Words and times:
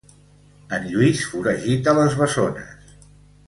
En 0.77 0.87
Lluís 0.93 1.21
foragita 1.33 1.95
les 2.01 2.19
bessones. 2.23 3.01